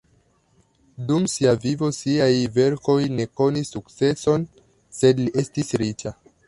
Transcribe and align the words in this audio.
Dum 1.11 1.27
sia 1.33 1.53
vivo 1.67 1.89
siaj 1.97 2.31
verkoj 2.57 2.97
ne 3.19 3.29
konis 3.41 3.73
sukceson 3.77 4.51
sed 5.03 5.27
li 5.27 5.33
estis 5.45 5.75
riĉa. 5.85 6.19